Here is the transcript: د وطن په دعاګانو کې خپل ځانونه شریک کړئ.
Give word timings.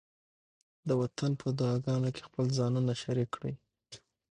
د 0.87 0.89
وطن 1.01 1.31
په 1.41 1.47
دعاګانو 1.59 2.09
کې 2.15 2.21
خپل 2.27 2.45
ځانونه 2.57 2.93
شریک 3.01 3.29
کړئ. 3.35 3.53